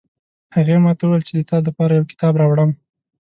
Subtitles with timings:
[0.55, 2.71] هغې ماته وویل چې د تا د پاره یو کتاب راوړم